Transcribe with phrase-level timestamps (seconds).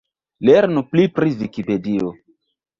[0.49, 2.13] Lernu pli pri Vikipedio.